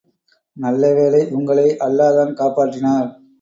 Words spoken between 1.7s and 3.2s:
அல்லாதான் காப்பாற்றினார்.